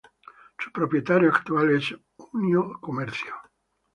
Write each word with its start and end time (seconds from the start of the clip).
Su 0.57 0.71
propietario 0.71 1.29
actual 1.31 1.75
es 1.75 1.93
Unio 2.33 2.79
Comercio. 2.81 3.35